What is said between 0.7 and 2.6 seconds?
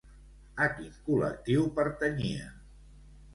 quin col·lectiu pertanyia?